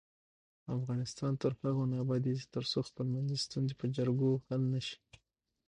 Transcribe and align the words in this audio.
افغانستان 0.77 1.31
تر 1.41 1.51
هغو 1.61 1.83
نه 1.91 1.97
ابادیږي، 2.03 2.45
ترڅو 2.55 2.79
خپلمنځي 2.89 3.37
ستونزې 3.45 3.73
په 3.79 3.85
جرګو 3.95 4.31
حل 4.47 4.61
نشي. 4.73 4.97